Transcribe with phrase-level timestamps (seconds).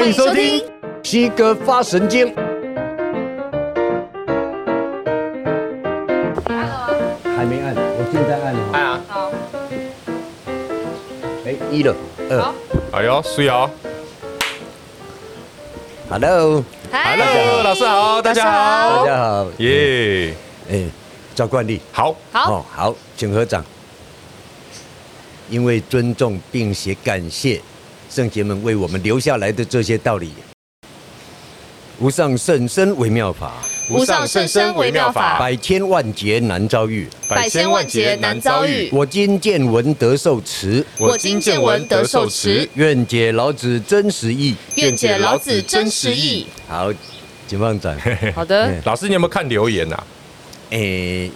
[0.00, 0.64] 欢迎收听
[1.02, 2.34] 西哥发神经。
[7.36, 8.60] 还没按，我现在按了。
[8.72, 9.00] 按啊。
[9.06, 9.30] 好。
[11.44, 11.94] 哎，一了，
[12.30, 12.54] 二。
[12.92, 13.68] 哎呦，水哦。
[16.08, 16.64] Hello。
[16.90, 20.34] Hello，老师好，大家好，大家好，耶。
[20.70, 20.86] 哎，
[21.34, 23.62] 照惯例，好，好，好，请合掌。
[25.50, 27.60] 因为尊重并且感谢
[28.10, 30.32] 圣贤们为我们留下来的这些道理。
[32.00, 33.52] 无上甚深微妙法，
[33.90, 38.88] 无上甚深微妙法，百千万劫难遭遇，百千万劫难遭遇。
[38.90, 42.68] 我今见闻得受持，我今见闻得受持。
[42.74, 46.46] 愿解老子真实意，愿解老子真实意。
[46.66, 46.90] 好，
[47.46, 47.96] 请放展。
[48.34, 50.02] 好的，老师，你有没有看留言呐？
[50.70, 51.30] 诶，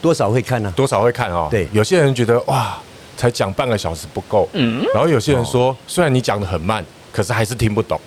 [0.00, 0.72] 多少会看呢？
[0.74, 1.48] 多少会看哦。
[1.50, 2.76] 对，有些人觉得哇。
[3.16, 8.00] 才讲半个小时不够，嗯，然后有些人说，虽然你讲的很慢，可是还是听不懂。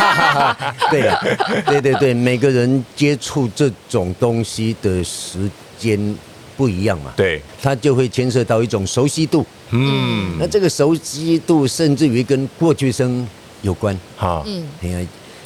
[0.90, 1.18] 对啊，
[1.66, 6.16] 对对对，每个人接触这种东西的时间
[6.56, 13.26] 不一样嘛，对，他就会牵涉到一种熟悉度，嗯，那这个熟悉度甚至于跟过去生
[13.62, 15.02] 有关，哈，嗯，你看，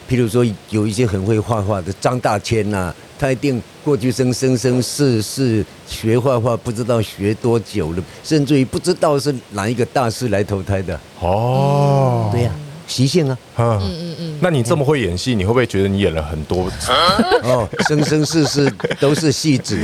[0.08, 2.94] 譬如说有一些很会画画的张大千呐。
[3.22, 10.98] 他一定过去生生生世世学画画，不知道学多久了，甚至于不知道是哪一个大师来投胎的。
[11.20, 12.50] 哦，对呀，
[12.88, 13.38] 习性啊。
[13.56, 14.38] 嗯嗯嗯。
[14.40, 16.90] 那你这么会演戏，你会不会觉得你演了很多次？
[17.46, 19.78] 哦，生生世世都是戏子，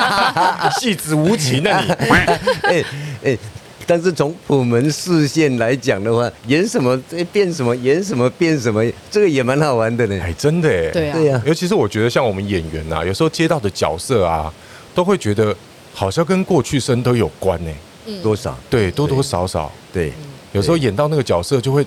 [0.80, 2.08] 戏子无情啊你。
[2.08, 2.84] 哎
[3.24, 3.38] 哎。
[3.86, 6.96] 但是从普门视线来讲的话，演什么
[7.32, 10.18] 变什么，演什么变什么，这个也蛮好玩的呢。
[10.22, 11.42] 哎，真的哎，对啊，对呀。
[11.44, 14.52] 尤其是我觉得像我们演员啊，有时候接到的角色啊，
[14.94, 15.54] 都会觉得
[15.92, 17.70] 好像跟过去生都有关呢。
[18.06, 18.56] 嗯，多少？
[18.68, 19.70] 对，多多少少。
[19.92, 20.12] 对，
[20.52, 21.84] 有时候演到那个角色，就会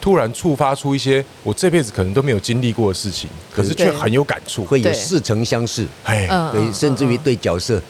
[0.00, 5.86] 突然触发出一些我这辈子可能都没有经历过的事情，可是却很有感触，会有似曾相识。
[6.04, 7.80] 哎，对，甚至于对角色，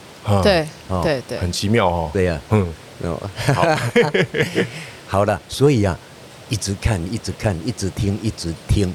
[0.42, 0.66] 对，
[1.02, 2.10] 对对，很奇妙哦。
[2.12, 2.66] 对呀，嗯。
[3.02, 3.66] 哦，好，
[5.08, 5.98] 好了，所以啊，
[6.48, 8.92] 一直看，一直看，一直听，一直听，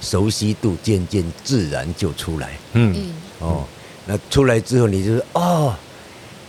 [0.00, 2.50] 熟悉度渐渐自然就出来。
[2.74, 3.64] 嗯，哦，
[4.06, 5.74] 那出来之后，你就说哦，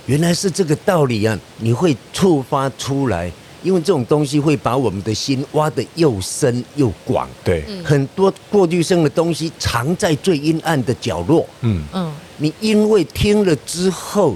[0.06, 1.38] 原来是这个道理啊！
[1.60, 3.32] 你会触发出来，
[3.64, 7.28] 因为这种东西会把我们的心挖得又深又广。
[7.44, 11.48] 对，很多过去生的东西藏在最阴暗的角落。
[11.62, 14.36] 嗯嗯，你因为听了之后，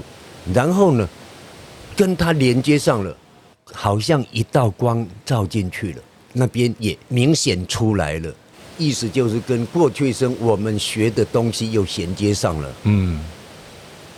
[0.54, 1.08] 然后呢？
[1.96, 3.16] 跟它连接上了，
[3.72, 8.34] 好像一道光照进去了，那边也明显出来了，
[8.78, 12.74] 意思就是跟过去生我们学的东西又衔接上了。
[12.84, 13.20] 嗯，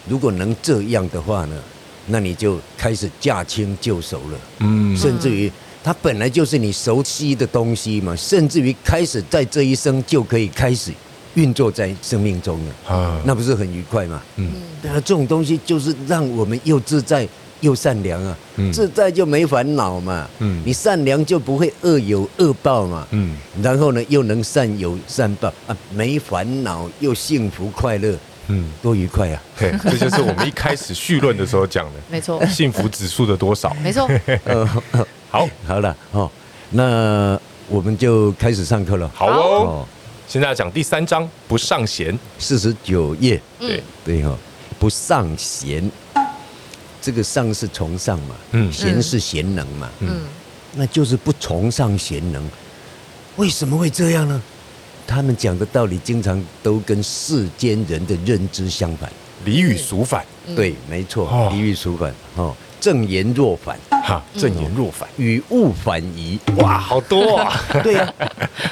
[0.09, 1.57] 如果能这样的话呢，
[2.07, 4.39] 那你就开始驾轻就熟了。
[4.61, 5.51] 嗯，甚至于
[5.83, 10.93] 它本来就是你熟悉的东西嘛，甚至于开始在这一生就可以开始
[11.35, 12.95] 运作在生命中了。
[12.95, 14.23] 啊，那不是很愉快吗？
[14.37, 17.29] 嗯，对啊，这种东西就是让我们又自在。
[17.65, 18.37] 又善良啊，
[18.73, 20.29] 自在就没烦恼嘛。
[20.39, 23.07] 嗯，你善良就不会恶有恶报嘛。
[23.11, 28.15] 嗯，然后呢，又能善有善报啊，没烦恼又幸福快乐。
[28.49, 29.43] 嗯，多愉快啊！
[29.59, 31.93] 对，这就是我们一开始绪论的时候讲的。
[32.13, 33.73] 没错，幸福指数的多少？
[33.83, 34.07] 没错。
[34.45, 34.69] 呃，
[35.31, 36.31] 好，好了哦，
[36.71, 39.11] 那我们就开始上课了。
[39.15, 39.87] 好哦，
[40.29, 43.41] 现在要讲第三章，不上弦，四十九页。
[43.59, 44.37] 对对哈，
[44.79, 45.91] 不尚贤。
[47.05, 50.23] 这个上是崇尚嘛，嗯，贤是贤能嘛，嗯，
[50.75, 52.43] 那就是不崇尚贤能，
[53.37, 54.41] 为什么会这样呢？
[55.07, 59.13] 他们讲的道理经常都跟世间人的认知相反，
[59.45, 60.25] 离与俗反，
[60.57, 67.53] 对，没错，离与俗反，哦，正言若反，哈，正言若反，与物反矣，哇，好多啊，
[67.85, 68.15] 对呀，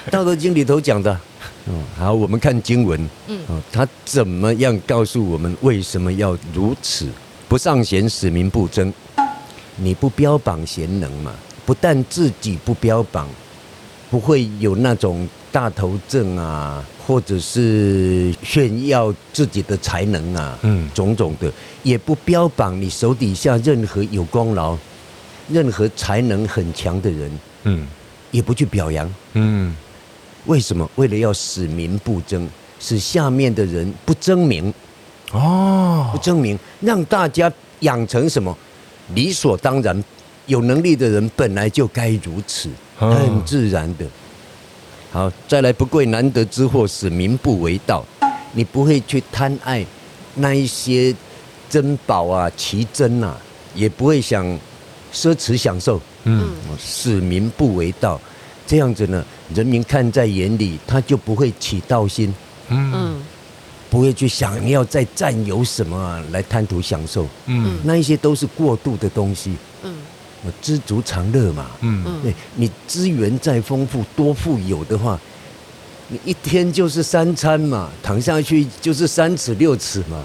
[0.10, 1.20] 《道德经》里头讲的，
[1.66, 3.38] 嗯，好，我们看经文，嗯，
[3.70, 7.06] 他怎么样告诉我们为什么要如此？
[7.52, 8.90] 不尚贤，使民不争。
[9.76, 11.34] 你不标榜贤能嘛？
[11.66, 13.28] 不但自己不标榜，
[14.10, 24.74] 不会有那种大头症啊，或者是炫耀自己的才能啊，嗯，种种的，也不标榜你手底下任何有功劳、
[25.50, 27.86] 任何才能很强的人，嗯，
[28.30, 29.76] 也不去表扬，嗯，
[30.46, 30.90] 为什么？
[30.94, 32.48] 为了要使民不争，
[32.80, 34.72] 使下面的人不争名。
[35.32, 38.56] 哦，不证明让大家养成什么
[39.14, 40.04] 理所当然，
[40.46, 44.06] 有能力的人本来就该如此，很自然的。
[45.10, 48.04] 好，再来不贵难得之货，使民不为盗。
[48.54, 49.84] 你不会去贪爱
[50.34, 51.14] 那一些
[51.68, 53.36] 珍宝啊、奇珍啊，
[53.74, 54.44] 也不会想
[55.12, 56.00] 奢侈享受。
[56.24, 58.20] 嗯，使民不为盗，
[58.66, 59.24] 这样子呢，
[59.54, 62.32] 人民看在眼里，他就不会起盗心，
[62.68, 63.20] 嗯，
[63.92, 69.94] 不会去想要再占有什么啊，来贪图享受，嗯，那一些都是过度的东西，嗯，
[70.62, 72.02] 知足常乐嘛，嗯。
[72.06, 75.20] 嗯，对，你资源再丰富多富有的话，
[76.08, 80.24] 你一天就是三餐嘛，躺下去就是三尺六尺嘛，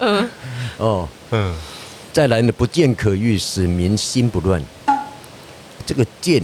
[0.00, 0.28] 嗯，
[0.78, 1.54] 哦，嗯，
[2.12, 4.60] 再来呢，不见可欲，使民心不乱。
[5.86, 6.42] 这个见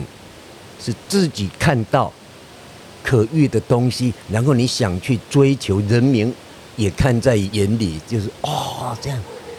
[0.81, 2.13] 是自己看到
[3.05, 6.35] 可遇的东西，然后你想去追求，人民
[6.75, 9.19] 也看在眼里，就是哦，这样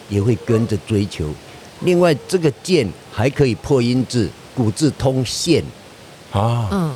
[0.09, 1.29] 也会跟着追求。
[1.81, 5.63] 另外，这个剑还可以破音字，古字通现
[6.33, 6.93] 啊，嗯，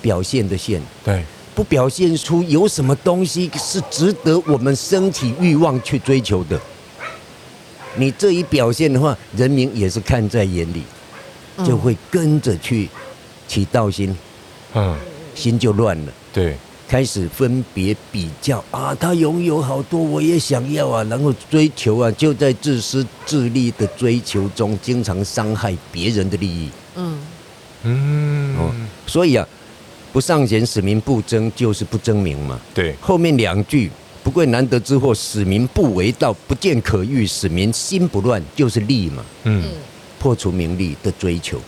[0.00, 1.22] 表现的现，对，
[1.54, 6.58] 不表现出有什么东西是值得我们升起欲望去追求的。
[7.96, 10.82] 你这一表现的话，人民也是看在眼里。
[11.66, 12.88] 就会跟着去
[13.46, 14.16] 起道心，
[14.72, 14.96] 嗯，
[15.40, 16.12] 心就乱了。
[16.32, 16.54] 对，
[16.86, 26.68] 开始分别比较啊，他拥有好多，我也想要啊，然后追求啊，就在自私自利的追求中，经常伤害别人的利益。
[26.96, 27.18] 嗯
[27.84, 28.70] 嗯哦，
[29.06, 29.46] 所以啊，
[30.12, 32.60] 不尚贤，使民不争，就是不争名嘛。
[32.74, 33.90] 对，后面两句
[34.22, 39.24] 不贵难得之货，使民不为盗，不见可欲，使民心不乱，就是利嘛。
[39.44, 39.64] 嗯。
[40.20, 41.58] 破除名利的追求，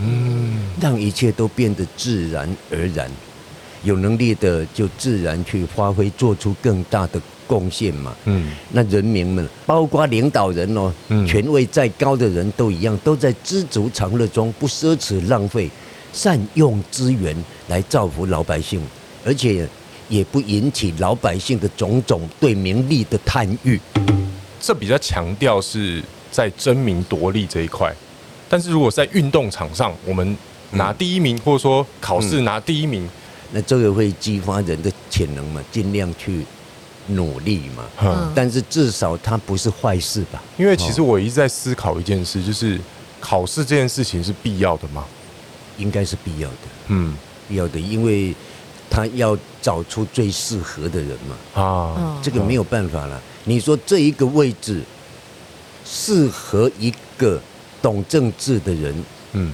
[0.00, 3.10] 嗯，让一切都变得自然而然，
[3.82, 10.92] 有能力的就自然去发挥，做出更大的贡献嘛，嗯，那人民们，包括领导人哦，
[11.26, 15.70] 权位再高的人都一样，都在知足常乐中，不奢侈浪费，
[16.12, 17.36] 善用资源
[17.68, 18.80] 来造福老百姓，
[19.24, 19.68] 而且
[20.08, 23.80] 也不引起老百姓的种种对名利的贪欲。
[24.60, 26.02] 这比较强调是。
[26.30, 27.90] 在争名夺利这一块，
[28.48, 30.36] 但是如果在运动场上，我们
[30.72, 33.10] 拿第一名，嗯、或者说考试拿第一名，嗯、
[33.52, 36.44] 那这个会激发人的潜能嘛，尽量去
[37.08, 37.84] 努力嘛。
[38.00, 40.42] 嗯，但是至少它不是坏事吧？
[40.56, 42.80] 因为其实我一直在思考一件事，就是
[43.20, 45.04] 考试这件事情是必要的吗？
[45.76, 46.56] 应该是必要的。
[46.88, 47.14] 嗯，
[47.48, 48.34] 必要的，因为
[48.88, 51.62] 他要找出最适合的人嘛。
[51.62, 53.20] 啊，这个没有办法了。
[53.44, 54.82] 你说这一个位置。
[55.90, 57.40] 适合一个
[57.82, 59.52] 懂政治的人，嗯，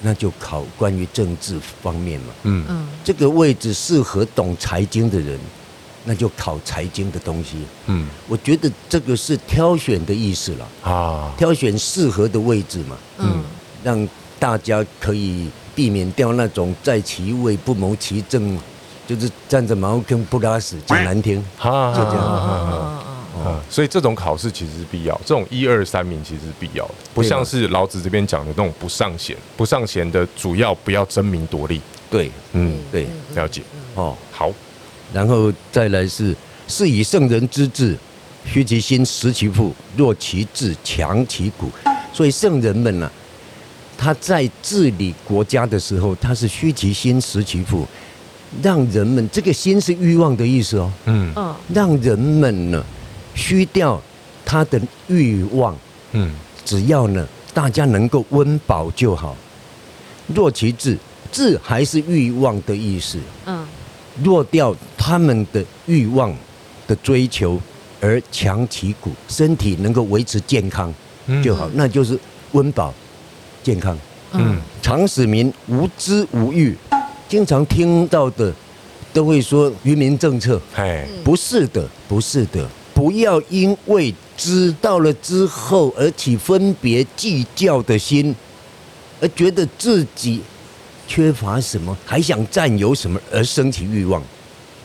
[0.00, 2.64] 那就考关于政治方面嘛，嗯。
[2.68, 5.38] 嗯，这个位置适合懂财经的人，
[6.04, 7.56] 那就考财经的东西，
[7.86, 13.42] 嗯，我觉得这个是挑选的意思了啊，挑选适合的位置嘛，嗯，
[13.82, 14.08] 让
[14.38, 18.58] 大家可以避免掉那种在其位不谋其政，
[19.06, 23.05] 就是站着茅坑不拉屎，讲难听，就这样。
[23.44, 31.80] 嗯，所以这种考试其实是必要，这种一二三名其实是必要的，不像是老子这边讲的那种不上贤，不上贤的主要不要争名夺利。
[32.08, 33.62] 对，嗯，对，了解。
[33.94, 34.50] 哦，好，
[35.12, 36.34] 然后再来是，
[36.68, 37.96] 是以圣人之治，
[38.44, 41.70] 虚其心，实其腹，弱其志，强其骨。
[42.12, 43.12] 所以圣人们呢、啊，
[43.98, 47.86] 他在治理国家的时候，他是虚其心，实其腹，
[48.62, 51.34] 让人们这个心是欲望的意思哦，嗯，
[51.74, 52.82] 让人们呢。
[53.36, 54.02] 虚掉
[54.44, 55.76] 他的欲望，
[56.12, 56.34] 嗯，
[56.64, 57.24] 只要呢，
[57.54, 59.36] 大家能够温饱就好。
[60.34, 60.98] 弱其志，
[61.30, 63.64] 志还是欲望的意思，嗯，
[64.24, 66.34] 弱掉他们的欲望
[66.88, 67.60] 的追求，
[68.00, 70.92] 而强其骨，身体能够维持健康
[71.44, 72.18] 就好，那就是
[72.52, 72.92] 温饱、
[73.62, 73.96] 健康。
[74.32, 76.76] 嗯，常使民无知无欲，
[77.28, 78.52] 经常听到的
[79.12, 82.68] 都会说愚民政策，哎，不是的，不是的。
[82.96, 88.34] 不要因为知道了之后而起分别计较的心，
[89.20, 90.40] 而觉得自己
[91.06, 94.22] 缺乏什么，还想占有什么而升起欲望，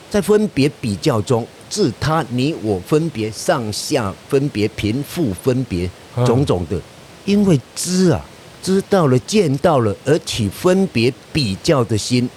[0.09, 5.89] 在分别比较中，自他你我分别上下分别贫富分别
[6.25, 6.77] 种种的，
[7.23, 8.19] 因为知啊
[8.61, 12.29] 知道了见到了而起分别比较的心，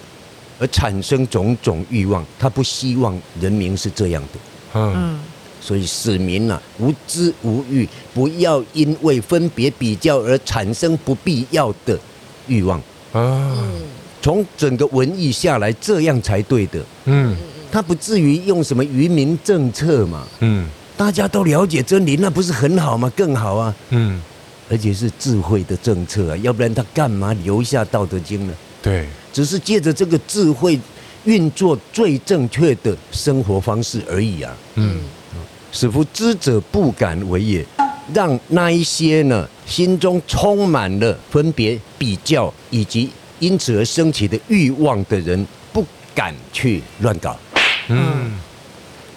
[0.57, 2.25] 而产生种种欲望。
[2.39, 4.39] 他不希望人民是这样的。
[4.75, 5.19] 嗯。
[5.65, 11.99] 所以，市民啊，无知无欲，不要因为分别比较而产生不必要的
[12.47, 12.79] 欲望
[13.11, 13.57] 啊。
[14.21, 16.79] 从整个文艺下来，这样才对的。
[17.05, 17.35] 嗯，
[17.71, 20.27] 他不至于用什么愚民政策嘛。
[20.41, 23.11] 嗯，大家都了解真理，那不是很好吗？
[23.15, 23.75] 更好啊。
[23.89, 24.21] 嗯，
[24.69, 28.53] 而且是智慧的政策啊，要不然他干嘛留下《道德经》呢？
[28.83, 30.79] 对，只是借着这个智慧
[31.23, 34.55] 运作最正确的生活方式而已啊。
[34.75, 34.99] 嗯。
[35.75, 37.65] 使夫知者不敢为也，
[38.13, 47.37] 让那一些呢心中充满了分别、比较以及因此而升起的欲望的人，不敢去乱搞。
[47.89, 48.39] 嗯，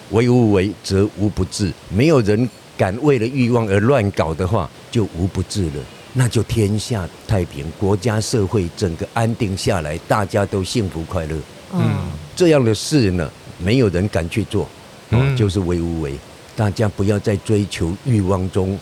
[0.09, 1.71] 为无为则无不治。
[1.87, 5.81] 没有人敢为了欲望而乱搞的话，就无不治了。
[6.11, 11.37] 那就天下太平，国家社会整个安定下来，大家都幸福快乐。
[11.71, 14.67] 嗯，这样的事呢，没有人敢去做。
[15.11, 16.13] 嗯，就是为无为。
[16.59, 18.77] 大家不要在追求欲望中，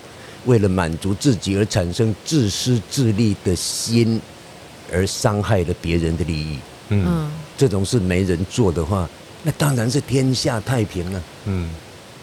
[0.45, 4.19] 为了满足自己而产生自私自利的心，
[4.91, 6.57] 而伤害了别人的利益。
[6.89, 9.07] 嗯，这种事没人做的话，
[9.43, 11.21] 那当然是天下太平了。
[11.45, 11.69] 嗯，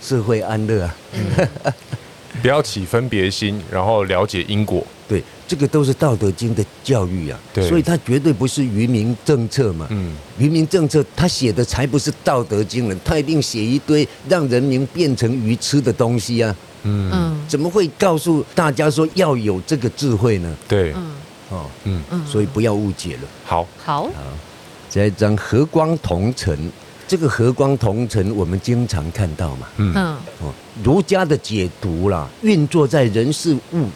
[0.03, 0.97] 社会安乐啊。
[1.13, 1.49] 嗯
[2.43, 4.85] 不要起分别心，然后了解因果。
[5.07, 7.39] 对，这个都是《道德经》的教育啊。
[7.69, 9.87] 所以它绝对不是愚民政策嘛。
[9.91, 16.55] 嗯，愚民政策他写的才不是《道德经》呢，他一定写一堆让人民变成愚痴的东西啊。
[16.83, 20.57] 嗯，怎么会告诉大家说要有这个智慧呢？
[20.69, 21.13] 对，嗯
[21.51, 23.23] 哦，嗯嗯，所以不要误解了。
[23.45, 24.11] 好，好，好，
[24.91, 26.71] 这一张和光同尘。
[27.07, 29.69] 这个和光同尘，我们经常看到嘛。
[29.77, 29.95] 嗯，
[30.41, 30.51] 哦，
[30.83, 33.87] 儒家的解读啦，运作在人事物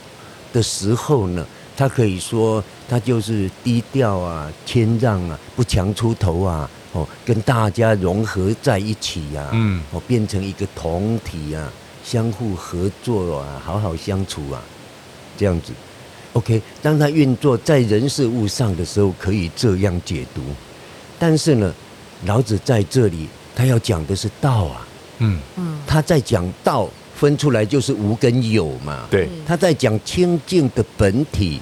[0.52, 11.70] 的时候呢，他可以说他就是低调啊、谦让啊、不强出头啊，哦，跟大家融合在一起呀，嗯，哦，变成一个同体啊，
[12.04, 14.62] 相互合作啊，好好相处啊，
[15.36, 15.72] 这样子。
[16.32, 20.42] OK，当他运作在人事物上的时候，可以这样解读，
[21.18, 21.72] 但是呢。
[22.26, 24.84] 老子在这里，他要讲的是道啊，
[25.18, 31.60] 嗯嗯，他在讲道，分出来就是无跟有嘛，对，他在讲清净的本体，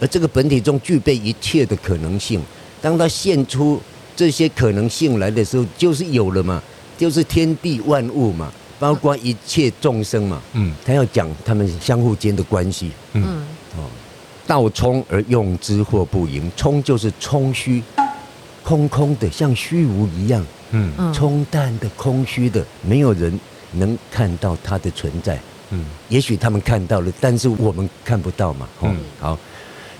[0.00, 2.40] 而这个本体中具备一切的可能性，
[2.80, 3.80] 当他现出
[4.16, 6.62] 这些可能性来的时候，就是有了嘛，
[6.96, 13.22] 就是天地万物嘛，包括一切众生嘛，嗯，他要讲他们相互间的关系，嗯。
[13.76, 13.84] 哦，
[14.46, 17.82] 道冲而用之，或不盈，冲就是冲虚。
[18.64, 23.38] 空空的，像虚无一样，嗯，冲淡的，空虚的，没有人
[23.76, 25.40] 能看到它的存在，
[25.70, 29.38] 嗯，也许他们看到了，但是我们看不到嘛，嗯，好，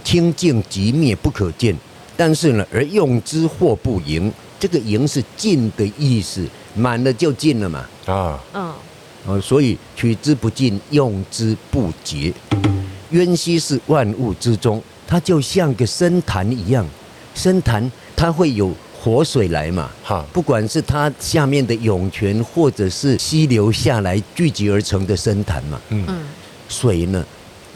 [0.04, 1.76] 清净即灭不可见，
[2.16, 12.32] 但是呢，而用之或不盈，这个盈是尽的意思，满了就尽了嘛，啊，嗯，所以取之不尽，用之不竭，
[13.10, 16.86] 渊兮是万物之中，它就像个深潭一样，
[17.34, 17.90] 深潭。
[18.18, 18.72] 它会有
[19.06, 19.88] 活水来嘛？
[20.02, 25.80] 哈，不管是它下面的涌泉，或者是溪流下来聚集而成的深潭嘛。
[25.90, 26.04] 嗯，
[26.68, 27.24] 水呢，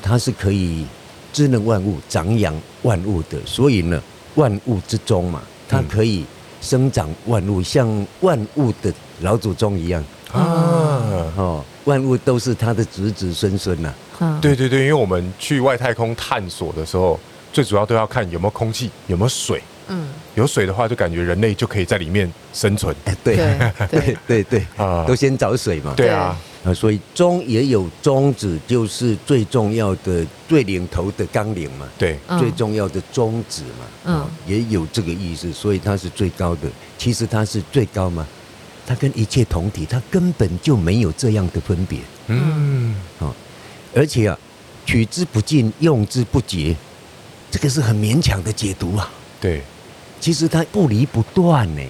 [0.03, 0.85] 它是可以
[1.33, 3.39] 滋润万物、长养万物的。
[3.47, 4.03] 所以呢，
[4.35, 6.25] 万物之中嘛，它可以
[6.61, 7.87] 生长万物，像
[8.23, 11.31] 万物的老祖宗一样啊。
[11.37, 13.95] 哦，万物都是它的子子孙孙呐。
[14.41, 17.21] 对对对，因为我们去外太空探索的时候，
[17.53, 19.63] 最主要都要看有没有空气，有没有水。
[19.93, 20.07] 嗯，
[20.41, 22.95] 有水的话，就感觉人类就可以在里面生存。
[23.23, 25.93] 对对 对对啊，都先找水嘛。
[25.95, 31.87] 对啊，啊，所以宗也有宗旨，就是最重要的、最领头的纲领嘛。
[31.99, 33.85] 对，最重要的宗旨嘛。
[34.07, 36.69] 嗯，也有这个意思，所以它是最高的。
[36.97, 38.27] 其实它是最高嘛，
[38.87, 41.99] 它跟一切同体，它根本就没有这样的分别。
[42.29, 43.31] 嗯，啊，
[43.95, 44.39] 而且啊，
[44.87, 46.75] 取之不尽，用之不竭，
[47.51, 49.11] 这个是很勉强的解读啊。
[49.39, 49.61] 对。
[50.21, 51.83] 其实它不离不断呢。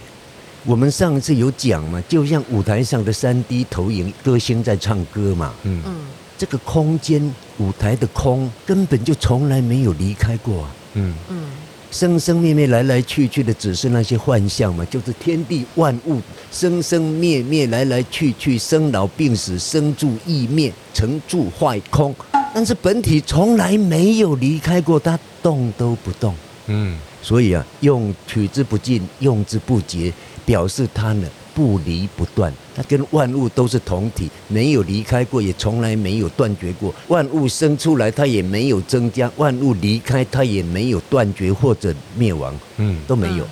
[0.65, 5.53] 我们上次有讲嘛，就像舞台上的三 D 投影，歌星在唱歌嘛。
[5.63, 5.97] 嗯嗯，
[6.37, 10.71] 这个空间舞台的空根本就从来没有离开过啊。
[10.95, 11.47] 嗯嗯，
[11.91, 16.21] 生生灭灭来来去去的只是那些幻象嘛，就是天地万物
[16.53, 22.15] 生生灭灭来来去去，生老病死，生住异灭，成住坏空。
[22.53, 26.35] 但是本体从来没有离开过，它动都不动。
[26.67, 26.99] 嗯。
[27.23, 30.13] 所以啊，用取之不尽，用之不竭，
[30.45, 36.95] 表示它呢不离不断，它跟万物都是同体，没有离开过，也从来没有断绝过。
[37.09, 42.55] 万物生出来，它也没有增加；万物离开，它也没有断绝或者灭亡。
[42.79, 43.47] 嗯，都没有。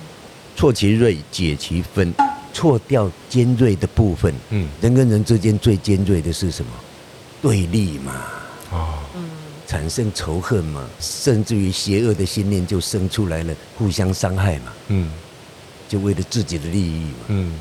[0.55, 2.13] 错其锐，解其分，
[2.51, 4.33] 错掉尖锐的部分。
[4.49, 6.71] 嗯，人跟人之间最尖锐的是什么？
[7.41, 8.11] 对立嘛。
[8.71, 8.99] 啊。
[9.69, 15.11] 产生仇恨嘛，甚至于邪恶的心念就生出来了，互相伤害嘛，嗯，
[15.87, 17.53] 就为了自己的利益嘛，嗯，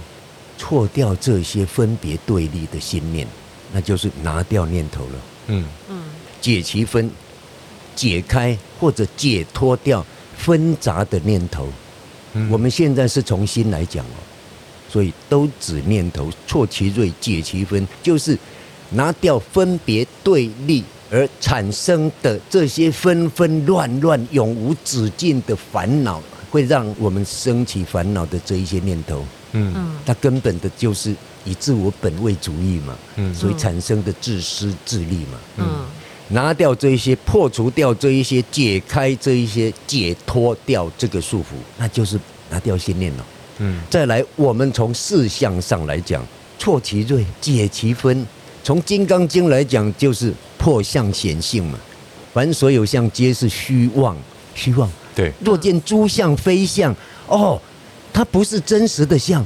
[0.56, 3.28] 错掉这些分别对立的心念，
[3.74, 5.10] 那就是拿掉念头了，
[5.48, 6.04] 嗯嗯，
[6.40, 7.10] 解其分，
[7.94, 10.02] 解开或者解脱掉
[10.34, 11.68] 纷杂的念头，
[12.32, 14.16] 嗯，我们现在是从心来讲哦，
[14.88, 18.38] 所以都指念头，错其锐，解其分，就是
[18.88, 20.82] 拿掉分别对立。
[21.10, 29.24] 而产生的这些纷纷乱乱、永无止境的烦恼，会让我们升起烦恼的这一些念头。
[29.52, 32.96] 嗯，它根本的就是以自我本位主义嘛。
[33.16, 35.38] 嗯，所以产生的自私自利嘛。
[35.56, 35.86] 嗯，
[36.28, 43.26] 拿掉这一些，破除掉这一些，解开这一些，解脱掉这个束缚，那就是拿掉心念了。
[43.60, 46.22] 嗯，再来，我们从事相上来讲，
[46.58, 48.26] 挫其锐，解其纷。
[48.68, 51.78] 从《金刚经》来讲，就是破相显性嘛。
[52.34, 54.14] 凡所有相，皆是虚妄。
[54.54, 54.86] 虚妄。
[55.14, 55.32] 对。
[55.40, 56.94] 若见诸相非相，
[57.28, 57.58] 哦，
[58.12, 59.42] 它不是真实的相，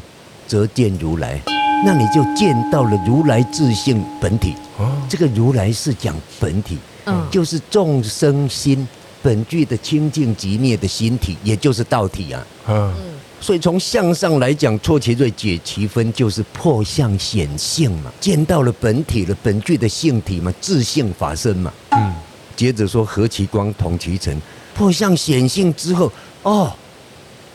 [0.48, 1.40] 则见如来。
[1.86, 4.56] 那你就见到了如来自性本体。
[4.76, 4.90] 哦。
[5.08, 8.88] 这个如来是讲本体，嗯，就是众生心
[9.22, 12.46] 本具的清净极灭的心体，也就是道体啊。
[12.68, 12.92] 嗯。
[13.40, 21.72] 所以从相上来讲，挫其锐，解其分，就是破相显性嘛，见到了本体了，本具的性体嘛，自性法身嘛。
[21.90, 22.14] 嗯。
[22.54, 24.40] 接着说和其光，同其尘，
[24.74, 26.12] 破相显性之后，
[26.42, 26.72] 哦，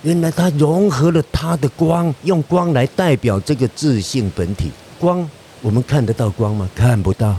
[0.02, 4.72] 原来它融合了它的光，用光来代表这个自性本体。
[5.00, 5.30] 光，
[5.62, 6.70] 我们看得到光吗？
[6.76, 7.38] 看不到。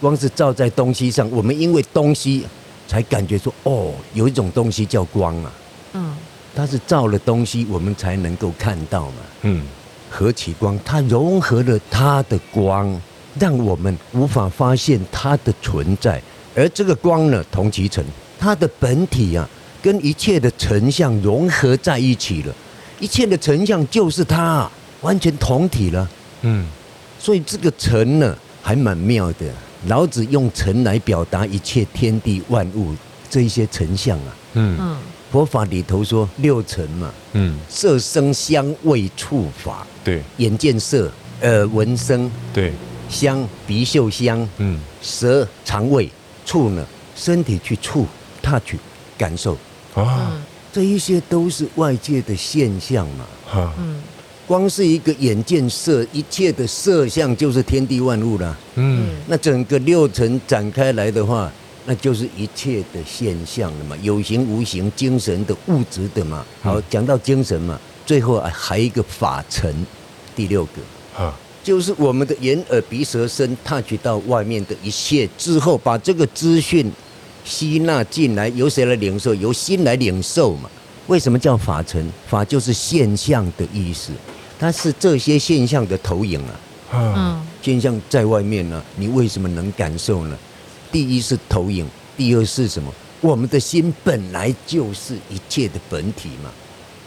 [0.00, 2.44] 光是照在东西上，我们因为东西
[2.86, 5.52] 才感觉说，哦，有一种东西叫光啊。
[5.92, 6.16] 嗯。
[6.58, 9.16] 它是照了东西，我们才能够看到嘛。
[9.42, 9.62] 嗯，
[10.08, 12.98] 何其光，它融合了它的光，
[13.38, 16.18] 让我们无法发现它的存在。
[16.54, 18.02] 而这个光呢，同其尘，
[18.38, 19.46] 它的本体啊，
[19.82, 22.54] 跟一切的尘像融合在一起了。
[22.98, 24.66] 一切的尘像就是它，
[25.02, 26.08] 完全同体了。
[26.40, 26.66] 嗯，
[27.18, 29.44] 所以这个尘呢，还蛮妙的。
[29.86, 32.94] 老子用尘来表达一切天地万物
[33.30, 34.36] 这一些尘相啊。
[34.54, 34.76] 嗯。
[34.80, 34.98] 嗯。
[35.28, 41.10] 佛法里头说六尘嘛，嗯，色声香味触法，对，眼见色，
[41.42, 42.72] 耳闻声，对，
[43.08, 46.08] 香鼻嗅香，嗯，舌尝味，
[46.46, 48.06] 触呢，身体去触
[48.40, 48.76] ，touch
[49.18, 49.58] 感受。
[49.94, 50.40] 啊，
[50.72, 54.00] 这一些都是外界的现象嘛，哈，嗯，
[54.46, 61.52] 光是一个眼见色，一切的色相就是天地万物了，嗯，那整个六层展开来的话。
[61.88, 66.44] 那就是一切的现象了嘛，有形无形，精神的、物质的嘛。
[66.60, 69.72] 好，讲到精神嘛，最后还有一个法尘，
[70.34, 71.32] 第六个啊，
[71.62, 76.90] 就是我们的眼、耳、鼻、舌、身，touch 到外面的一切之后，把这个资讯
[77.44, 79.32] 吸纳进来，由谁来领受？
[79.32, 80.68] 由心来领受嘛。
[81.06, 82.04] 为什么叫法尘？
[82.28, 84.10] 法就是现象的意思，
[84.58, 86.60] 它是这些现象的投影啊。
[86.92, 90.36] 嗯，现象在外面呢，你为什么能感受呢？
[90.92, 92.92] 第一是投影，第二是什么？
[93.20, 96.50] 我们的心本来就是一切的本体嘛。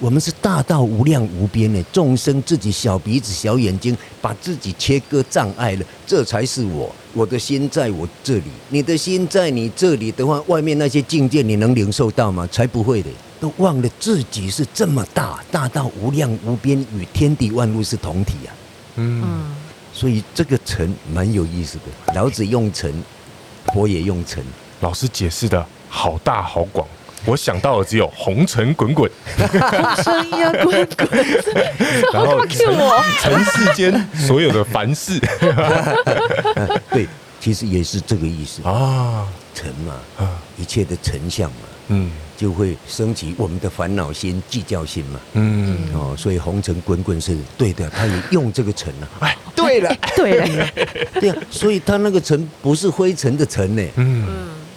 [0.02, 6.94] 我们是大道无量无边的众生，自己小鼻子小眼睛，把自己切割障碍了，这才是我。
[7.14, 12.48] 我的心在我这里，你的心在你这里的话，外面那些境界你能领受到吗？
[12.52, 13.10] 才不会的，
[13.40, 18.50] 都忘了自己是这么大，大到无量无边，与天地万物是同体啊。
[18.96, 19.56] 嗯，
[19.94, 22.14] 所以这个尘蛮有意思的。
[22.14, 22.94] 老子用尘。
[23.74, 24.44] 佛也用尘，
[24.80, 26.88] 老师解释的好大好广，
[27.24, 31.08] 我想到的只有红尘滚滚，红尘一样滚滚，
[32.12, 35.20] 然后尘世间所有的凡事，
[36.90, 37.08] 对，
[37.40, 41.58] 其实也是这个意思啊，尘嘛，啊，一切的尘相嘛，
[41.90, 49.38] 嗯，就会升起我们的烦恼心、计较心嘛，嗯，哦，所以红尘滚滚是对的，他也用这个尘啊，哎。
[49.54, 50.72] 对了，对了，
[51.20, 54.26] 对啊，所以他那个尘不是灰尘的尘呢，嗯，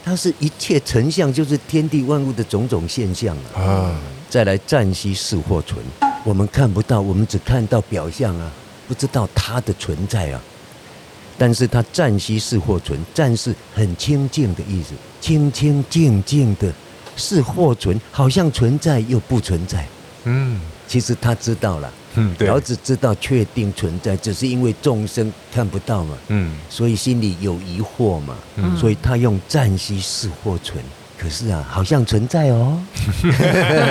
[0.04, 3.62] 它是一切尘相，就是天地万物的种种现象啊。
[3.62, 5.80] 啊，再来暂息是或存，
[6.24, 8.50] 我们看不到，我们只看到表象啊，
[8.88, 10.40] 不知道它的存在啊。
[11.38, 16.72] 但是它暂息是或存，暂是很清净的意思，清清净净的，
[17.16, 19.86] 是或存，好像存在又不存在。
[20.24, 21.92] 嗯，其实他知道了。
[22.14, 30.84] 嗯，对，老子知道确定存在，只是因为众生看不到嘛，嗯，所以心里有疑惑嘛，嗯，所以他用暂息是或存，
[31.18, 32.78] 可是啊，好像存在哦，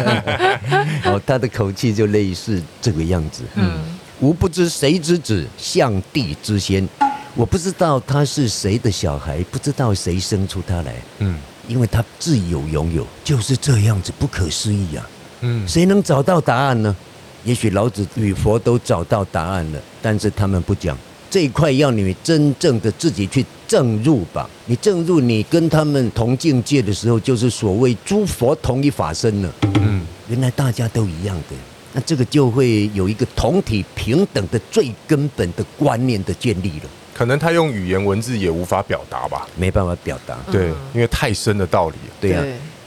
[1.05, 3.79] 哦，他的口气就类似这个样子，嗯，
[4.19, 6.87] 吾不知谁之子，象帝之先，
[7.33, 15.09] 我不知道他是谁的小孩，不知道谁生出他来，嗯，因为他自有拥有，就是这样子，不可思议啊，
[15.41, 16.95] 嗯，谁能找到答案呢？
[17.43, 20.97] 也许老子与佛都找到答案了，但是他们不讲
[21.29, 24.47] 这一块，要你真正的自己去证入吧。
[24.65, 29.51] 你证入，你跟他们同境界的时候，就是所谓诸佛同一法身了。
[29.81, 31.55] 嗯，原来大家都一样的，
[31.93, 36.85] 那这个就会有一个同体平等的最根本的观念的建立了。
[37.13, 40.37] 可能他用语言文字也无法表达吧，没办法表达。
[40.51, 41.95] 对，因为太深的道理。
[42.19, 42.43] 对呀，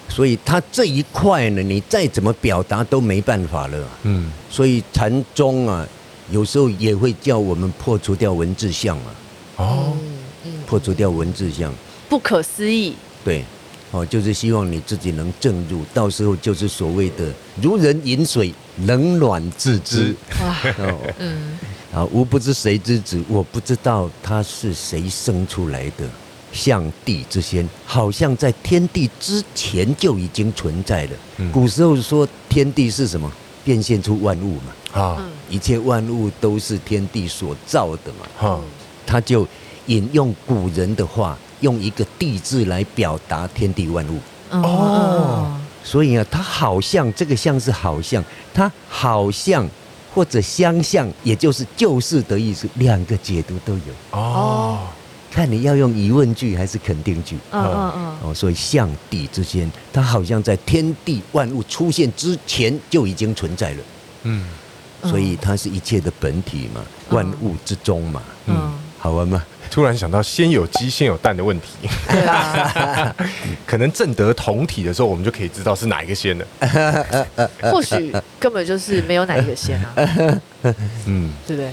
[0.09, 3.79] 所以他这一块呢，你再怎么表达都没办法了。
[4.03, 5.87] 嗯，所以禅宗啊，
[6.31, 9.05] 有时候也会叫我们破除掉文字相嘛。
[9.57, 9.97] 哦，
[10.67, 11.73] 破除掉文字相，
[12.09, 12.97] 不可思议。
[13.25, 13.45] 对。
[13.91, 17.33] 哦，就是希望你自己能证入，到时候就是所谓的
[17.63, 18.53] 如人饮水，
[18.87, 20.13] 冷暖自知。
[20.43, 20.57] 哇，
[21.21, 21.57] 嗯，
[21.95, 26.09] 啊，吾不知谁之子，我不知道他是谁生出来的。
[26.53, 31.11] 象帝之先，好像在天地之前就已经存在了。
[31.39, 33.31] 嗯、古时候说天地是什么？
[33.65, 35.01] 变现出万物嘛。
[35.01, 38.49] 啊，一切万物都是天地所造的嘛。
[38.49, 38.61] 啊，
[39.07, 39.47] 他就
[39.87, 41.39] 引用古人的话。
[41.61, 44.19] 用一个“地”字来表达天地万物
[44.51, 49.67] 哦，所以啊，他好像这个“像”是好像，他好像
[50.15, 54.79] 或者相像，也就是就是的意思，两个解读都有哦。
[55.31, 57.37] 看你要用疑问句还是肯定句。
[57.51, 58.17] 嗯嗯嗯。
[58.23, 63.79] 哦，所以象帝之间，它好像在天地万物出现之前就已经存在了。
[64.23, 64.47] 嗯，
[65.03, 68.23] 所以它是一切的本体嘛，万物之中嘛。
[68.47, 69.45] 嗯，好玩吗？
[69.71, 71.89] 突然想到，先有鸡先有蛋的问题。
[72.09, 73.15] 对啊，
[73.67, 76.47] 可能正得同体的时候，我们就可以知道是哪一个先了。
[77.63, 79.95] 或许根本就是没有哪一个先啊。
[81.07, 81.71] 嗯，对不对？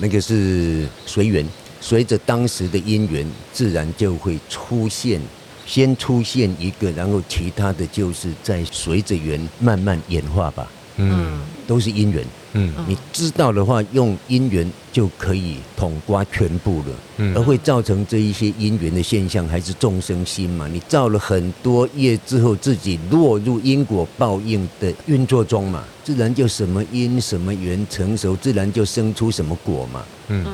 [0.00, 1.46] 那个是随缘，
[1.80, 5.20] 随着当时的因缘，自然就会出现，
[5.64, 10.66] 先出现一个，然后其他的就是在随着缘慢慢演化吧。
[10.96, 12.24] 嗯，都是因缘。
[12.56, 16.86] 嗯，你知道的话，用因缘就可以统括全部了。
[17.18, 20.66] 嗯，而会造成这一些因缘的现象，还是众生心嘛？
[20.66, 30.04] 你造了很多业之后，自己落入因果报应的运作中嘛，自然就什么因什么缘成熟，自然就生出什么果嘛。
[30.28, 30.44] 嗯，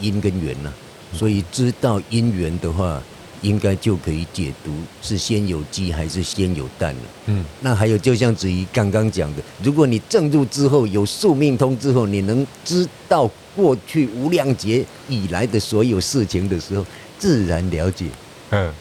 [0.00, 0.72] 因跟缘呢，
[1.12, 3.02] 所以知道因缘的话。
[3.42, 4.72] 应该就可以解读
[5.02, 7.00] 是先有鸡还是先有蛋了。
[7.26, 16.84] 嗯，那还有就像子怡刚刚讲的，如果你证入之后有宿命通之后，你能知道过去无量劫以来的所有事情的时候，
[17.18, 18.06] 自然了解。
[18.50, 18.72] 嗯。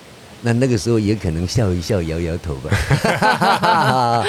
[0.41, 2.69] 那那个时候也可能笑一笑，摇摇头吧。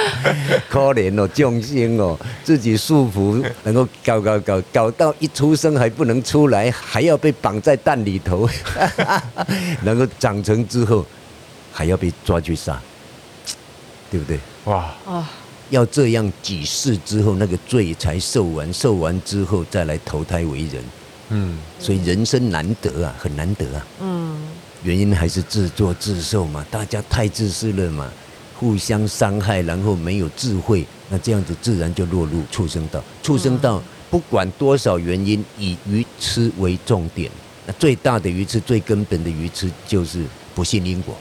[0.69, 8.49] 可怜哦，众生哦，自己束缚，能够搞搞搞搞到一出生还不能出来，还要被绑在蛋里头，
[9.85, 11.07] 能够长成之后，
[11.73, 12.81] 还要被抓去杀，
[14.11, 14.39] 对不对？
[14.65, 14.93] 哇
[15.71, 20.83] 要这样几世之后，那个罪才受完，受完之后再来投胎为人。
[21.31, 23.87] 嗯，所以人生难得啊，很难得啊。
[24.01, 24.37] 嗯。
[24.83, 28.11] 原因还是自作自受嘛，大家太自私了嘛，
[28.57, 33.05] 互相伤害，然后没有智慧，那这样子自然就落入畜生道。
[33.23, 37.31] 畜生道不管多少原因，以愚痴为重点，
[37.67, 41.15] 那最大的愚痴、最根本的愚痴就是不信因果。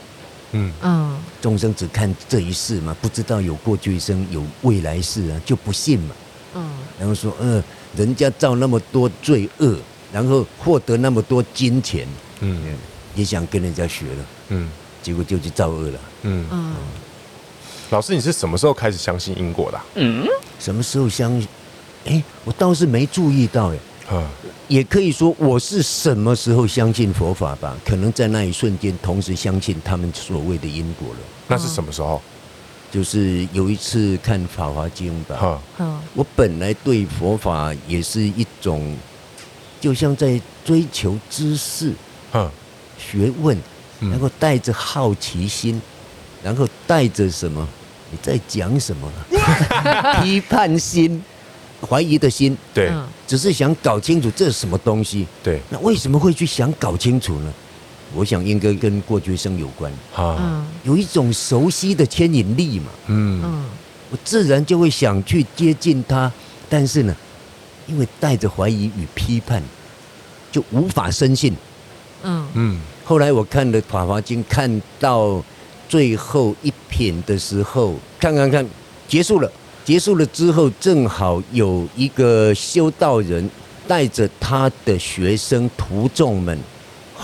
[0.52, 6.14] 嗯嗯，众生只看这一世嘛，不知道有过去生、有未来世啊，就不信嘛。
[6.54, 7.62] 嗯，然后说，呃，
[7.94, 9.76] 人家造那么多罪恶，
[10.12, 12.06] 然后获得那么多金钱，
[12.40, 12.60] 嗯。
[13.16, 14.68] 也想跟人家学了，嗯，
[15.02, 16.74] 结果就去造恶了，嗯嗯。
[17.90, 19.80] 老师，你是什么时候开始相信因果的？
[19.96, 20.24] 嗯，
[20.60, 21.48] 什么时候相信？
[22.06, 23.72] 哎，我倒是没注意到，
[24.08, 24.22] 哎，
[24.68, 27.76] 也可以说我是什么时候相信佛法吧？
[27.84, 31.18] 可能在那一瞬间，同时相信他们所谓的因果了。
[31.48, 32.22] 那是什么时候？
[32.92, 35.60] 就是有一次看《法华经》吧，
[36.14, 38.96] 我本来对佛法也是一种，
[39.80, 41.92] 就像在追求知识，
[42.32, 42.50] 嗯
[42.98, 43.56] 学问，
[44.00, 45.80] 然后带着好奇心，
[46.44, 47.66] 然后带着什么？
[48.12, 49.10] 你在讲什么？
[50.22, 51.22] 批判心、
[51.80, 52.56] 怀疑的心。
[52.74, 52.92] 对，
[53.26, 55.26] 只是想搞清楚这是什么东西。
[55.42, 57.52] 对，那为什么会去想搞清楚呢？
[58.12, 59.92] 我想应该跟过去生有关。
[60.14, 62.86] 啊，有一种熟悉的牵引力嘛。
[63.06, 63.64] 嗯，
[64.10, 66.30] 我自然就会想去接近他，
[66.68, 67.14] 但是呢，
[67.90, 69.60] 因为带着怀疑与批判，
[70.52, 71.54] 就无法深信。
[72.22, 75.42] 嗯嗯，后来我看了《法华经》，看到
[75.88, 78.64] 最后一品的时候，看看看，
[79.08, 79.50] 结束了。
[79.82, 83.50] 结束了之后，正好有一个修道人
[83.88, 86.56] 带着他的学生徒众们，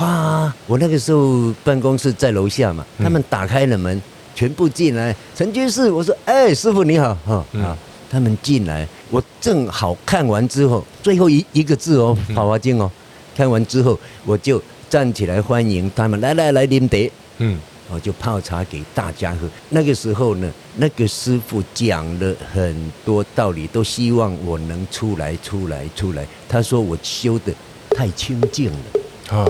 [0.00, 0.52] 哇！
[0.66, 4.02] 我那个时候办公室在楼下嘛，他们打开了门，
[4.34, 5.14] 全部进来。
[5.36, 7.76] 陈居士，我说：“哎，师傅你好。”哈啊，
[8.10, 12.90] 他们进来，我正好看完之后，最后一一个字哦，《法华经》哦，
[13.36, 14.62] 看完之后我就。
[14.88, 16.96] 站起来欢迎他们，来来来，林德。
[17.38, 17.58] 嗯，
[17.90, 19.48] 我就泡茶给大家喝。
[19.70, 26.24] 那个时候呢，那个师傅讲了很多道理，都希望我能出来，出来，出来。
[26.48, 27.52] 他说我修的
[27.96, 29.36] 太清净了。
[29.36, 29.44] 啊，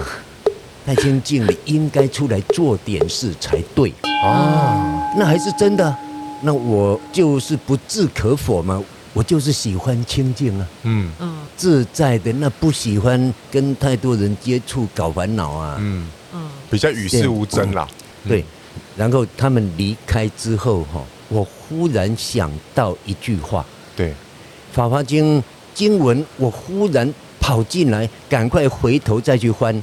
[0.86, 3.92] 太清静了，应该出来做点事才对
[4.24, 5.12] 啊。
[5.18, 5.94] 那还是真的，
[6.42, 8.82] 那我就是不置可否嘛。
[9.12, 11.10] 我就是喜欢清静啊，嗯。
[11.18, 16.06] 嗯，自在的，那不喜欢跟太多人接触搞烦恼啊，嗯。
[16.34, 17.88] 嗯，比较与世无争啦。
[18.28, 18.44] 对，
[18.94, 23.64] 然后他们离开之后哈，我忽然想到一句话，
[23.96, 24.10] 对，
[24.72, 25.40] 《法华经》
[25.72, 29.74] 经文，我忽然跑进来，赶快回头再去翻，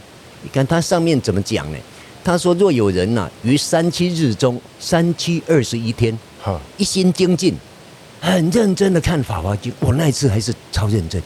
[0.43, 1.77] 你看它上面怎么讲呢？
[2.23, 6.32] 他说：若有人呐，于三七日中，三七二十一天，哈，
[6.77, 7.55] 一心精进。
[8.19, 11.21] 很认真的看《法华经》，我那一次还是超认真，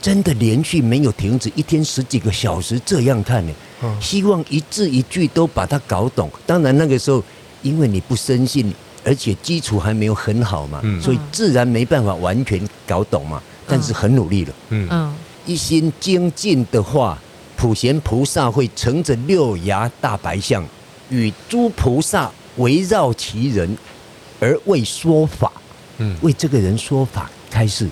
[0.00, 3.52] 真的连续没有停止，一天十几个小时这样看呢。
[4.00, 6.30] 希望一字一句都把它搞懂。
[6.46, 7.22] 当然那个时候，
[7.62, 8.72] 因为你不深信，
[9.04, 13.42] 而且基础还没有很好嘛，所以自然没办法完全搞懂嘛。
[13.66, 15.12] 但是很努力了，嗯，
[15.44, 17.18] 一心精进的话，
[17.56, 20.64] 普贤菩萨会乘着六牙大白象，
[21.08, 23.76] 与诸菩萨围绕其人，
[24.40, 25.52] 而为说法。
[25.98, 27.88] 嗯，为这个人说法开示，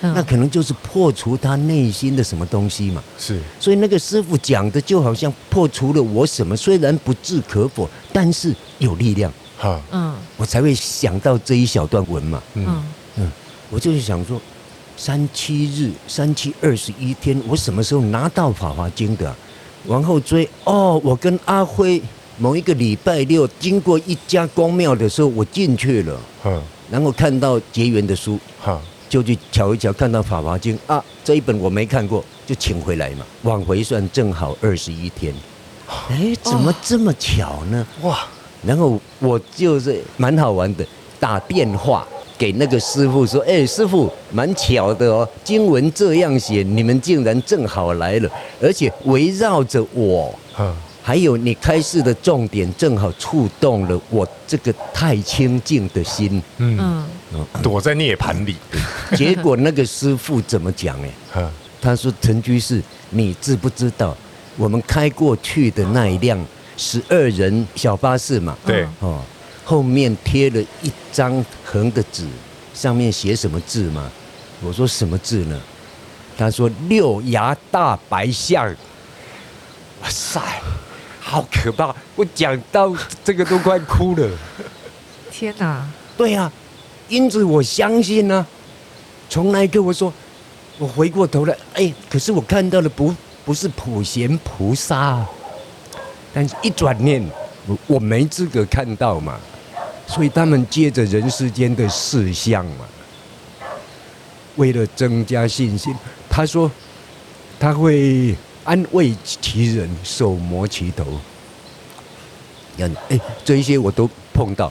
[0.00, 3.02] 那可能就是破除他内心的什么东西嘛。
[3.18, 9.32] 是，所以那个师傅讲的就好像破除了我什么，虽然不置可否，但是有力量。
[9.58, 12.40] 哈，嗯，我才会想到这一小段文嘛。
[12.54, 12.84] 嗯
[13.16, 13.32] 嗯，
[13.70, 14.40] 我就是想说，
[14.96, 19.34] 三七日，三七二十一天，我什么时候拿到《法华经》的？
[19.86, 22.00] 往后追，哦，我跟阿辉
[22.38, 26.20] 某一个礼拜六经过一家公庙的时候，我进去了。
[26.44, 26.62] 嗯。
[26.90, 33.26] 然后看到结缘的书，哈，就去瞧一瞧，看到《法华经》啊，这一本我没看过，就请回来嘛。
[33.42, 35.34] 往回算正好二十一天，
[36.08, 37.86] 哎，怎么这么巧呢？
[38.04, 38.20] 哇！
[38.64, 40.86] 然后我就是蛮好玩的，
[41.20, 48.30] 打电话给那个师傅说：“哎，师傅，蛮巧的哦，经文这样写，你们竟然正好来了，
[48.62, 50.34] 而且围绕着我。”
[51.08, 56.42] 还有你开示的重点，正好触动了我这个太清净的心。
[56.58, 57.02] 嗯，
[57.62, 58.54] 躲在涅盘里。
[59.16, 61.00] 结果那个师傅怎么讲？
[61.32, 61.42] 哎，
[61.80, 64.14] 他说：“陈居士，你知不知道
[64.58, 66.38] 我们开过去的那一辆
[66.76, 68.54] 十二人小巴士嘛？
[68.66, 69.22] 对，哦，
[69.64, 72.26] 后面贴了一张横的纸，
[72.74, 74.10] 上面写什么字吗？
[74.60, 75.58] 我说什么字呢？
[76.36, 78.68] 他说六牙大白象。
[80.02, 80.38] 哇塞！”
[81.28, 81.94] 好可怕！
[82.16, 84.26] 我讲到这个都快哭了。
[85.30, 85.86] 天哪！
[86.16, 86.50] 对呀，
[87.06, 88.46] 因此我相信呢。
[89.28, 90.10] 从那一刻我说，
[90.78, 93.14] 我回过头来，哎，可是我看到的不
[93.44, 95.22] 不是普贤菩萨，
[96.32, 97.22] 但是一转念，
[97.66, 99.38] 我我没资格看到嘛，
[100.06, 102.86] 所以他们借着人世间的事项嘛，
[104.56, 105.94] 为了增加信心，
[106.30, 106.70] 他说
[107.60, 108.34] 他会。
[108.68, 111.06] 安慰其人，手磨其头。
[112.76, 114.70] 嗯，哎，这一些我都碰到，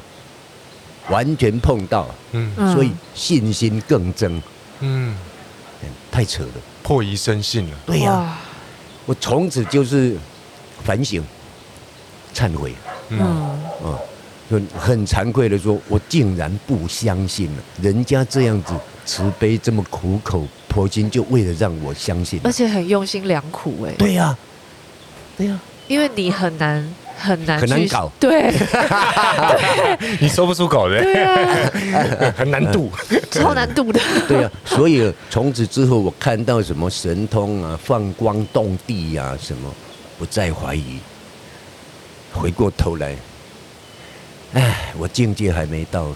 [1.10, 2.08] 完全碰到。
[2.32, 4.40] 嗯，所以信心更增。
[4.82, 5.16] 嗯，
[6.12, 6.52] 太扯了，
[6.84, 7.78] 破疑生信了。
[7.88, 8.40] 对呀、啊，
[9.08, 10.16] 我从此就是
[10.84, 11.24] 反省、
[12.36, 12.76] 忏悔。
[13.10, 13.20] 嗯，
[13.82, 14.00] 哦，
[14.48, 17.64] 就很惭愧的说，我竟然不相信了。
[17.82, 18.76] 人家这样子
[19.08, 20.48] 慈悲，这么苦口。
[20.78, 23.92] 佛经就为了让我相信，而且很用心良苦哎。
[23.98, 24.38] 对呀，
[25.36, 26.88] 对呀，因为你很难
[27.18, 28.54] 很难很难搞， 对，
[30.22, 32.92] 你说不出口的，对啊， 很难度，
[33.32, 34.00] 超难度的。
[34.28, 39.74] 对呀，所以从此之后，我看到什么神通啊、放光动地呀什么，
[40.20, 41.00] 不再怀疑。
[42.32, 43.16] 回过头来，
[44.54, 46.14] 哎，我境界还没到，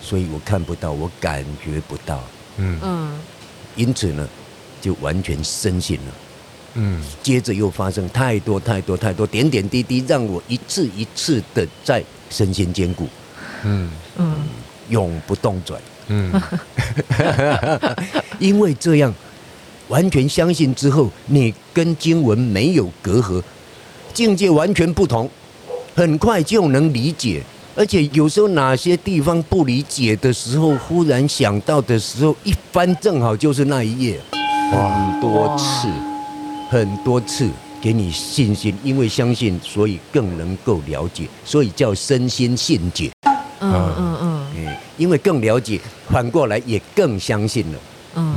[0.00, 2.22] 所以我看不到，我感觉不到。
[2.58, 3.18] 嗯嗯。
[3.76, 4.28] 因此呢，
[4.80, 6.12] 就完全深信了。
[6.74, 13.06] 嗯，接着又发生太多太多太多点点滴滴，让我一次一次的在身心坚固。
[13.64, 14.36] 嗯嗯，
[14.88, 15.80] 永不动转。
[16.08, 16.32] 嗯，
[18.40, 19.14] 因为这样
[19.88, 23.42] 完全相信之后，你跟经文没有隔阂，
[24.14, 25.30] 境界完全不同，
[25.94, 27.42] 很快就能理解。
[27.74, 34.20] 而且有时候哪些地方不理解的时候，忽然想到的时候，一翻正好就是那一页，
[34.70, 35.88] 很多次，
[36.68, 37.48] 很多次
[37.80, 43.10] 给你信心，因为相信，所以更能够了解，所以叫身心信解。
[43.60, 45.80] 嗯嗯嗯，因为更了解，
[46.10, 47.78] 反过来也更相信了。
[48.16, 48.34] 嗯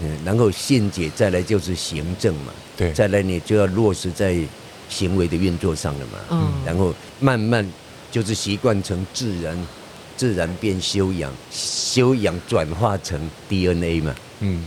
[0.00, 4.34] 嗯，然后信解再来就是行政嘛，对，再来你就要落实在
[4.88, 6.18] 行为的运作上了嘛。
[6.30, 7.70] 嗯，然后慢慢。
[8.10, 9.56] 就是习惯成自然，
[10.16, 14.14] 自然变修养，修养转化成 DNA 嘛。
[14.40, 14.64] 嗯，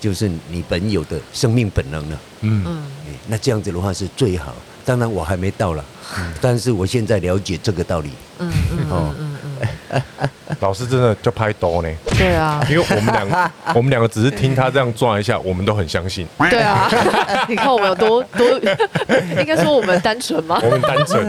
[0.00, 2.20] 就是你本有的生命本能了。
[2.42, 2.82] 嗯嗯，
[3.26, 4.54] 那这样子的话是最好。
[4.84, 5.84] 当然我还没到了，
[6.16, 8.10] 嗯、但是我现在了解这个道理。
[8.38, 9.25] 嗯嗯哦嗯嗯，
[10.60, 11.88] 老师真的就拍多呢。
[12.16, 16.26] 对啊，因为我们两个，我们两个只是听他这样转一下，我们都很相信。
[16.50, 16.88] 对啊，
[17.48, 18.46] 你看我们有多多，
[19.38, 20.60] 应该说我们单纯吗？
[20.62, 21.26] 我们单纯。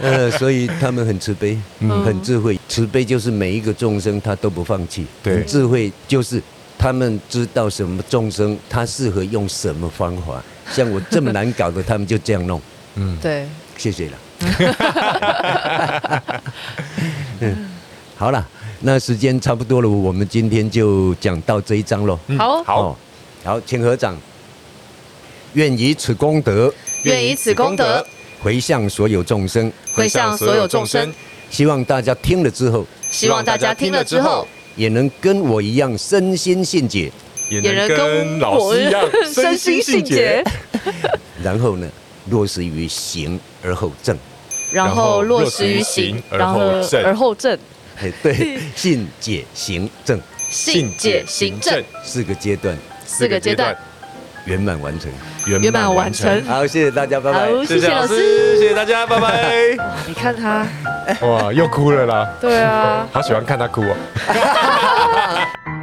[0.00, 2.58] 呃，所以他们很慈悲，嗯、很智慧。
[2.68, 5.06] 慈悲就是每一个众生他都不放弃。
[5.22, 6.42] 对，智慧就是
[6.78, 10.42] 他们知道什么众生他适合用什么方法。
[10.72, 12.60] 像我这么难搞的，他们就这样弄。
[12.96, 14.12] 嗯，对，谢谢了。
[17.40, 17.56] 嗯，
[18.16, 18.46] 好了，
[18.80, 22.18] 那时间差不多了，我们今天就讲到这一章喽。
[22.38, 22.98] 好，好，
[23.44, 24.16] 好，请合掌。
[25.54, 26.72] 愿以此功德，
[27.04, 28.04] 愿以此功德
[28.42, 31.10] 回向所有众生，回向所有众生。
[31.50, 34.46] 希望大家听了之后，希望大家听了之后，
[34.76, 37.12] 也能跟我一样身心信解。
[37.48, 40.42] 也能跟老师一样身心信解，
[41.44, 41.86] 然后呢，
[42.30, 44.16] 落实于行而后正，
[44.72, 47.58] 然后落实于行而后正，而后正，
[48.00, 51.82] 哎，对， 信解行正，信解行正。
[52.04, 53.76] 四个阶段，四个阶段。
[54.46, 55.10] 圆满完成，
[55.46, 56.44] 圆满完成。
[56.44, 57.48] 好，谢谢大家，拜拜。
[57.66, 59.76] 谢谢老师，谢谢大家，拜拜。
[60.06, 60.64] 你看他，
[61.26, 62.32] 哇，又哭了啦。
[62.40, 63.96] 对啊，好喜欢看他哭哦。